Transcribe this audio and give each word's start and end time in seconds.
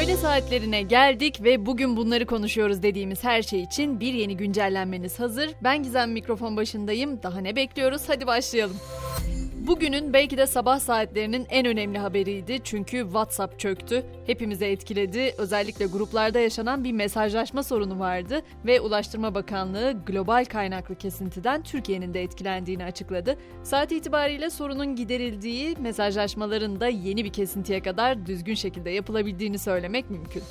Öğle 0.00 0.16
saatlerine 0.16 0.82
geldik 0.82 1.42
ve 1.42 1.66
bugün 1.66 1.96
bunları 1.96 2.26
konuşuyoruz 2.26 2.82
dediğimiz 2.82 3.24
her 3.24 3.42
şey 3.42 3.62
için 3.62 4.00
bir 4.00 4.14
yeni 4.14 4.36
güncellenmeniz 4.36 5.20
hazır. 5.20 5.50
Ben 5.62 5.82
Gizem 5.82 6.12
mikrofon 6.12 6.56
başındayım. 6.56 7.22
Daha 7.22 7.40
ne 7.40 7.56
bekliyoruz? 7.56 8.02
Hadi 8.06 8.26
başlayalım. 8.26 8.76
Bugünün 9.66 10.12
belki 10.12 10.36
de 10.36 10.46
sabah 10.46 10.78
saatlerinin 10.78 11.46
en 11.50 11.66
önemli 11.66 11.98
haberiydi 11.98 12.60
çünkü 12.64 13.02
WhatsApp 13.02 13.58
çöktü. 13.58 14.04
Hepimize 14.26 14.66
etkiledi. 14.66 15.34
Özellikle 15.38 15.86
gruplarda 15.86 16.38
yaşanan 16.38 16.84
bir 16.84 16.92
mesajlaşma 16.92 17.62
sorunu 17.62 17.98
vardı 17.98 18.42
ve 18.66 18.80
Ulaştırma 18.80 19.34
Bakanlığı 19.34 20.04
global 20.06 20.44
kaynaklı 20.44 20.94
kesintiden 20.94 21.62
Türkiye'nin 21.62 22.14
de 22.14 22.22
etkilendiğini 22.22 22.84
açıkladı. 22.84 23.36
Saat 23.62 23.92
itibariyle 23.92 24.50
sorunun 24.50 24.96
giderildiği, 24.96 25.76
mesajlaşmaların 25.80 26.80
da 26.80 26.88
yeni 26.88 27.24
bir 27.24 27.32
kesintiye 27.32 27.82
kadar 27.82 28.26
düzgün 28.26 28.54
şekilde 28.54 28.90
yapılabildiğini 28.90 29.58
söylemek 29.58 30.10
mümkün. 30.10 30.42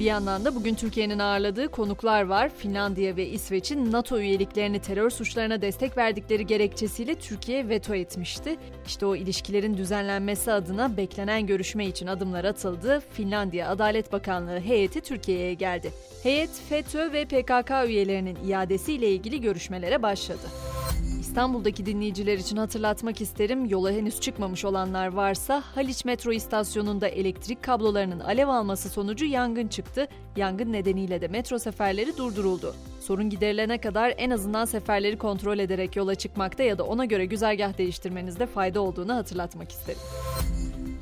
Bir 0.00 0.04
yandan 0.04 0.44
da 0.44 0.54
bugün 0.54 0.74
Türkiye'nin 0.74 1.18
ağırladığı 1.18 1.68
konuklar 1.68 2.22
var. 2.22 2.50
Finlandiya 2.58 3.16
ve 3.16 3.28
İsveç'in 3.28 3.92
NATO 3.92 4.18
üyeliklerini 4.18 4.80
terör 4.80 5.10
suçlarına 5.10 5.62
destek 5.62 5.96
verdikleri 5.96 6.46
gerekçesiyle 6.46 7.14
Türkiye 7.14 7.68
veto 7.68 7.94
etmişti. 7.94 8.56
İşte 8.86 9.06
o 9.06 9.16
ilişkilerin 9.16 9.76
düzenlenmesi 9.76 10.52
adına 10.52 10.96
beklenen 10.96 11.46
görüşme 11.46 11.86
için 11.86 12.06
adımlar 12.06 12.44
atıldı. 12.44 13.02
Finlandiya 13.12 13.68
Adalet 13.68 14.12
Bakanlığı 14.12 14.60
heyeti 14.60 15.00
Türkiye'ye 15.00 15.54
geldi. 15.54 15.92
Heyet 16.22 16.50
FETÖ 16.68 17.12
ve 17.12 17.24
PKK 17.24 17.70
üyelerinin 17.86 18.38
iadesiyle 18.48 19.10
ilgili 19.10 19.40
görüşmelere 19.40 20.02
başladı. 20.02 20.46
İstanbul'daki 21.30 21.86
dinleyiciler 21.86 22.38
için 22.38 22.56
hatırlatmak 22.56 23.20
isterim. 23.20 23.64
Yola 23.64 23.90
henüz 23.90 24.20
çıkmamış 24.20 24.64
olanlar 24.64 25.06
varsa 25.06 25.62
Haliç 25.74 26.04
metro 26.04 26.32
istasyonunda 26.32 27.08
elektrik 27.08 27.62
kablolarının 27.62 28.20
alev 28.20 28.48
alması 28.48 28.88
sonucu 28.88 29.24
yangın 29.24 29.68
çıktı. 29.68 30.08
Yangın 30.36 30.72
nedeniyle 30.72 31.20
de 31.20 31.28
metro 31.28 31.58
seferleri 31.58 32.16
durduruldu. 32.16 32.74
Sorun 33.00 33.30
giderilene 33.30 33.78
kadar 33.78 34.14
en 34.16 34.30
azından 34.30 34.64
seferleri 34.64 35.18
kontrol 35.18 35.58
ederek 35.58 35.96
yola 35.96 36.14
çıkmakta 36.14 36.62
ya 36.62 36.78
da 36.78 36.84
ona 36.84 37.04
göre 37.04 37.26
güzergah 37.26 37.78
değiştirmenizde 37.78 38.46
fayda 38.46 38.80
olduğunu 38.80 39.14
hatırlatmak 39.14 39.70
isterim. 39.70 40.00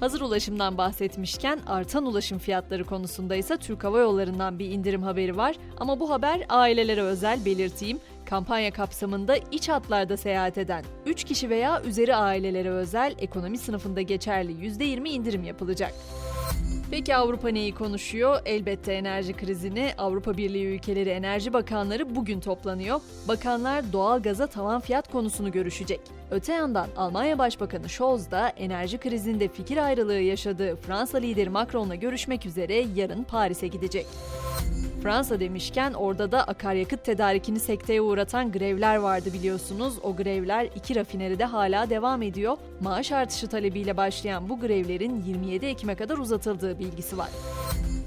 Hazır 0.00 0.20
ulaşımdan 0.20 0.78
bahsetmişken 0.78 1.60
artan 1.66 2.06
ulaşım 2.06 2.38
fiyatları 2.38 2.84
konusunda 2.84 3.36
ise 3.36 3.56
Türk 3.56 3.84
Hava 3.84 3.98
Yolları'ndan 3.98 4.58
bir 4.58 4.70
indirim 4.70 5.02
haberi 5.02 5.36
var. 5.36 5.56
Ama 5.78 6.00
bu 6.00 6.10
haber 6.10 6.46
ailelere 6.48 7.02
özel 7.02 7.44
belirteyim. 7.44 8.00
Kampanya 8.30 8.70
kapsamında 8.70 9.36
iç 9.36 9.68
hatlarda 9.68 10.16
seyahat 10.16 10.58
eden 10.58 10.84
3 11.06 11.24
kişi 11.24 11.50
veya 11.50 11.82
üzeri 11.82 12.16
ailelere 12.16 12.70
özel 12.70 13.14
ekonomi 13.18 13.58
sınıfında 13.58 14.02
geçerli 14.02 14.52
%20 14.52 15.08
indirim 15.08 15.44
yapılacak. 15.44 15.94
Peki 16.90 17.16
Avrupa 17.16 17.48
neyi 17.48 17.74
konuşuyor? 17.74 18.40
Elbette 18.44 18.92
enerji 18.92 19.32
krizini. 19.32 19.92
Avrupa 19.98 20.36
Birliği 20.36 20.66
ülkeleri 20.66 21.08
enerji 21.08 21.52
bakanları 21.52 22.16
bugün 22.16 22.40
toplanıyor. 22.40 23.00
Bakanlar 23.28 23.92
doğal 23.92 24.22
gaza 24.22 24.46
tavan 24.46 24.80
fiyat 24.80 25.12
konusunu 25.12 25.52
görüşecek. 25.52 26.00
Öte 26.30 26.52
yandan 26.52 26.88
Almanya 26.96 27.38
Başbakanı 27.38 27.88
Scholz 27.88 28.30
da 28.30 28.48
enerji 28.48 28.98
krizinde 28.98 29.48
fikir 29.48 29.76
ayrılığı 29.76 30.20
yaşadığı 30.20 30.76
Fransa 30.76 31.18
lideri 31.18 31.50
Macron'la 31.50 31.94
görüşmek 31.94 32.46
üzere 32.46 32.86
yarın 32.94 33.24
Paris'e 33.24 33.66
gidecek. 33.66 34.06
Fransa 35.02 35.40
demişken 35.40 35.92
orada 35.92 36.32
da 36.32 36.44
akaryakıt 36.44 37.04
tedarikini 37.04 37.60
sekteye 37.60 38.00
uğratan 38.00 38.52
grevler 38.52 38.96
vardı 38.96 39.32
biliyorsunuz. 39.32 39.94
O 40.02 40.16
grevler 40.16 40.68
iki 40.76 40.96
rafineride 40.96 41.44
hala 41.44 41.90
devam 41.90 42.22
ediyor. 42.22 42.56
Maaş 42.80 43.12
artışı 43.12 43.48
talebiyle 43.48 43.96
başlayan 43.96 44.48
bu 44.48 44.60
grevlerin 44.60 45.22
27 45.22 45.66
Ekim'e 45.66 45.94
kadar 45.94 46.18
uzatıldığı 46.18 46.78
bilgisi 46.78 47.18
var. 47.18 47.28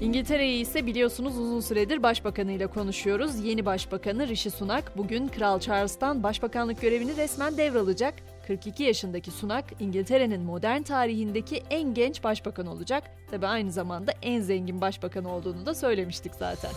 İngiltere'yi 0.00 0.62
ise 0.62 0.86
biliyorsunuz 0.86 1.38
uzun 1.38 1.60
süredir 1.60 2.02
başbakanıyla 2.02 2.66
konuşuyoruz. 2.66 3.44
Yeni 3.44 3.66
başbakanı 3.66 4.28
Rishi 4.28 4.50
Sunak 4.50 4.98
bugün 4.98 5.28
Kral 5.28 5.60
Charles'tan 5.60 6.22
başbakanlık 6.22 6.80
görevini 6.80 7.16
resmen 7.16 7.56
devralacak. 7.56 8.14
42 8.46 8.82
yaşındaki 8.82 9.30
Sunak, 9.30 9.64
İngiltere'nin 9.80 10.42
modern 10.42 10.82
tarihindeki 10.82 11.62
en 11.70 11.94
genç 11.94 12.24
başbakan 12.24 12.66
olacak. 12.66 13.04
Tabi 13.30 13.46
aynı 13.46 13.72
zamanda 13.72 14.12
en 14.22 14.40
zengin 14.40 14.80
başbakan 14.80 15.24
olduğunu 15.24 15.66
da 15.66 15.74
söylemiştik 15.74 16.34
zaten. 16.34 16.70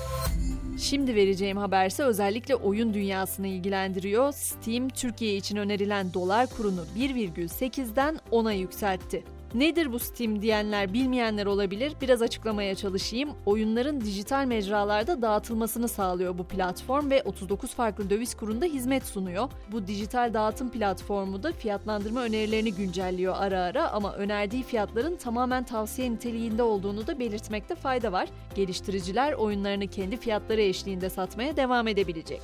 Şimdi 0.80 1.16
vereceğim 1.16 1.58
haberse 1.58 2.04
özellikle 2.04 2.56
oyun 2.56 2.94
dünyasını 2.94 3.48
ilgilendiriyor. 3.48 4.32
Steam, 4.32 4.90
Türkiye 4.90 5.36
için 5.36 5.58
önerilen 5.58 6.14
dolar 6.14 6.48
kurunu 6.48 6.86
1,8'den 6.98 8.20
10'a 8.32 8.52
yükseltti. 8.52 9.35
Nedir 9.56 9.94
bu 9.94 10.00
Steam 10.00 10.42
diyenler 10.42 10.94
bilmeyenler 10.94 11.46
olabilir. 11.46 11.94
Biraz 12.02 12.22
açıklamaya 12.22 12.76
çalışayım. 12.76 13.30
Oyunların 13.46 14.02
dijital 14.02 14.46
mecralarda 14.46 15.22
dağıtılmasını 15.22 15.88
sağlıyor 15.88 16.38
bu 16.38 16.44
platform 16.44 17.10
ve 17.10 17.24
39 17.24 17.74
farklı 17.74 18.10
döviz 18.10 18.36
kurunda 18.36 18.66
hizmet 18.66 19.06
sunuyor. 19.06 19.50
Bu 19.72 19.88
dijital 19.88 20.34
dağıtım 20.34 20.72
platformu 20.72 21.44
da 21.44 21.52
fiyatlandırma 21.52 22.22
önerilerini 22.22 22.74
güncelliyor 22.74 23.36
ara 23.38 23.60
ara 23.60 23.92
ama 23.92 24.14
önerdiği 24.14 24.64
fiyatların 24.64 25.16
tamamen 25.16 25.64
tavsiye 25.64 26.12
niteliğinde 26.12 26.64
olduğunu 26.64 27.08
da 27.08 27.20
belirtmekte 27.20 27.76
fayda 27.76 28.12
var. 28.12 28.30
Geliştiriciler 28.56 29.34
oyunlarını 29.34 29.88
kendi 29.88 30.18
fiyatları 30.18 30.62
eşliğinde 30.62 31.10
satmaya 31.10 31.58
devam 31.58 31.88
edebilecek. 31.88 32.42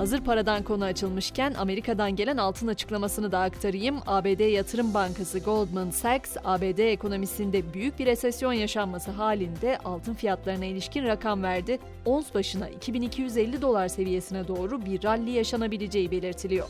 Hazır 0.00 0.20
paradan 0.20 0.62
konu 0.62 0.84
açılmışken 0.84 1.54
Amerika'dan 1.54 2.16
gelen 2.16 2.36
altın 2.36 2.66
açıklamasını 2.66 3.32
da 3.32 3.40
aktarayım. 3.40 3.96
ABD 4.06 4.40
Yatırım 4.40 4.94
Bankası 4.94 5.38
Goldman 5.38 5.90
Sachs, 5.90 6.36
ABD 6.44 6.78
ekonomisinde 6.78 7.74
büyük 7.74 7.98
bir 7.98 8.06
resesyon 8.06 8.52
yaşanması 8.52 9.10
halinde 9.10 9.78
altın 9.84 10.14
fiyatlarına 10.14 10.64
ilişkin 10.64 11.04
rakam 11.04 11.42
verdi. 11.42 11.78
Ons 12.04 12.34
başına 12.34 12.68
2250 12.68 13.62
dolar 13.62 13.88
seviyesine 13.88 14.48
doğru 14.48 14.84
bir 14.86 15.02
rally 15.02 15.30
yaşanabileceği 15.30 16.10
belirtiliyor. 16.10 16.66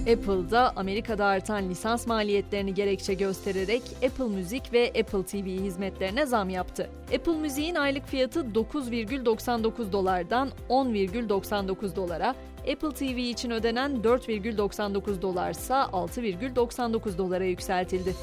Apple 0.00 0.50
da 0.50 0.72
Amerika'da 0.76 1.26
artan 1.26 1.68
lisans 1.68 2.06
maliyetlerini 2.06 2.74
gerekçe 2.74 3.14
göstererek 3.14 3.82
Apple 4.04 4.36
Müzik 4.36 4.72
ve 4.72 4.88
Apple 4.88 5.22
TV 5.22 5.46
hizmetlerine 5.46 6.26
zam 6.26 6.50
yaptı. 6.50 6.90
Apple 7.14 7.38
Müzik'in 7.38 7.74
aylık 7.74 8.06
fiyatı 8.06 8.40
9,99 8.40 9.92
dolardan 9.92 10.50
10,99 10.68 11.96
dolara, 11.96 12.34
Apple 12.72 12.90
TV 12.90 13.18
için 13.18 13.50
ödenen 13.50 13.92
4,99 14.02 15.22
dolarsa 15.22 15.82
6,99 15.92 17.18
dolara 17.18 17.44
yükseltildi. 17.44 18.14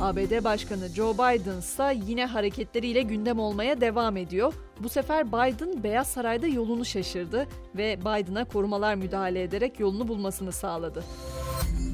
ABD 0.00 0.44
Başkanı 0.44 0.88
Joe 0.88 1.14
Biden 1.14 1.58
ise 1.58 1.98
yine 2.06 2.26
hareketleriyle 2.26 3.02
gündem 3.02 3.38
olmaya 3.38 3.80
devam 3.80 4.16
ediyor. 4.16 4.54
Bu 4.80 4.88
sefer 4.88 5.28
Biden 5.28 5.82
Beyaz 5.82 6.06
Saray'da 6.06 6.46
yolunu 6.46 6.84
şaşırdı 6.84 7.46
ve 7.76 8.00
Biden'a 8.00 8.44
korumalar 8.44 8.94
müdahale 8.94 9.42
ederek 9.42 9.80
yolunu 9.80 10.08
bulmasını 10.08 10.52
sağladı. 10.52 11.04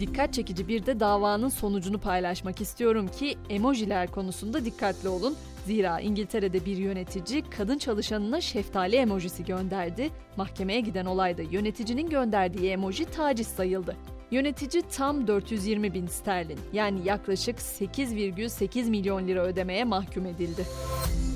Dikkat 0.00 0.32
çekici 0.34 0.68
bir 0.68 0.86
de 0.86 1.00
davanın 1.00 1.48
sonucunu 1.48 1.98
paylaşmak 1.98 2.60
istiyorum 2.60 3.08
ki 3.08 3.38
emojiler 3.50 4.10
konusunda 4.10 4.64
dikkatli 4.64 5.08
olun. 5.08 5.36
Zira 5.66 6.00
İngiltere'de 6.00 6.64
bir 6.64 6.76
yönetici 6.76 7.42
kadın 7.50 7.78
çalışanına 7.78 8.40
şeftali 8.40 8.96
emojisi 8.96 9.44
gönderdi. 9.44 10.10
Mahkemeye 10.36 10.80
giden 10.80 11.06
olayda 11.06 11.42
yöneticinin 11.42 12.10
gönderdiği 12.10 12.70
emoji 12.70 13.04
taciz 13.04 13.46
sayıldı. 13.46 13.96
Yönetici 14.34 14.82
tam 14.96 15.26
420 15.26 15.94
bin 15.94 16.06
sterlin 16.06 16.58
yani 16.72 17.00
yaklaşık 17.04 17.58
8,8 17.58 18.90
milyon 18.90 19.28
lira 19.28 19.40
ödemeye 19.40 19.84
mahkum 19.84 20.26
edildi. 20.26 20.66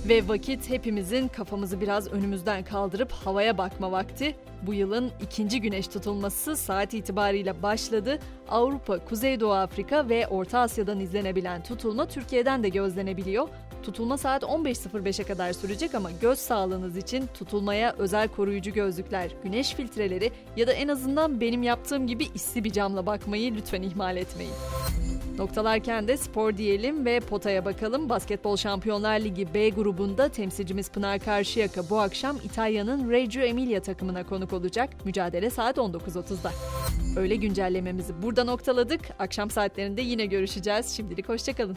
Ve 0.09 0.29
vakit 0.29 0.71
hepimizin 0.71 1.29
kafamızı 1.29 1.81
biraz 1.81 2.09
önümüzden 2.13 2.65
kaldırıp 2.65 3.13
havaya 3.13 3.59
bakma 3.59 3.93
vakti. 3.93 4.37
Bu 4.63 4.75
yılın 4.75 5.11
ikinci 5.23 5.61
güneş 5.61 5.89
tutulması 5.89 6.57
saat 6.57 6.95
itibariyle 6.95 7.63
başladı. 7.63 8.19
Avrupa, 8.49 8.99
Kuzeydoğu 8.99 9.53
Afrika 9.53 10.09
ve 10.09 10.29
Orta 10.29 10.59
Asya'dan 10.59 11.01
izlenebilen 11.01 11.63
tutulma 11.63 12.07
Türkiye'den 12.09 12.63
de 12.63 12.69
gözlenebiliyor. 12.69 13.49
Tutulma 13.83 14.19
saat 14.19 14.43
15.05'e 14.43 15.25
kadar 15.25 15.53
sürecek 15.53 15.95
ama 15.95 16.11
göz 16.11 16.39
sağlığınız 16.39 16.97
için 16.97 17.27
tutulmaya 17.35 17.95
özel 17.99 18.29
koruyucu 18.29 18.71
gözlükler, 18.71 19.31
güneş 19.45 19.75
filtreleri 19.75 20.33
ya 20.57 20.67
da 20.67 20.73
en 20.73 20.89
azından 20.89 21.41
benim 21.41 21.63
yaptığım 21.63 22.07
gibi 22.07 22.29
isli 22.35 22.65
bir 22.65 22.73
camla 22.73 23.07
bakmayı 23.07 23.55
lütfen 23.55 23.83
ihmal 23.83 24.17
etmeyin. 24.17 24.55
Noktalarken 25.39 26.09
de 26.09 26.17
spor 26.17 26.57
diyelim 26.57 27.05
ve 27.05 27.21
potaya 27.21 27.65
bakalım. 27.65 28.09
Basketbol 28.09 28.57
Şampiyonlar 28.57 29.21
Ligi 29.21 29.55
B 29.55 29.69
grubunda 29.69 30.29
temsilcimiz 30.29 30.91
Pınar 30.91 31.19
Karşıyaka 31.19 31.91
bu 31.91 31.99
akşam 31.99 32.37
İtalya'nın 32.45 33.11
Reggio 33.11 33.43
Emilia 33.43 33.81
takımına 33.81 34.27
konuk 34.27 34.53
olacak. 34.53 34.91
Mücadele 35.05 35.51
saat 35.51 35.77
19.30'da. 35.77 36.53
Öyle 37.17 37.37
güncellememizi 37.37 38.23
burada 38.23 38.45
noktaladık. 38.45 39.01
Akşam 39.19 39.51
saatlerinde 39.51 40.03
yine 40.03 40.27
görüşeceğiz. 40.27 40.97
Şimdilik 40.97 41.29
hoşçakalın. 41.29 41.77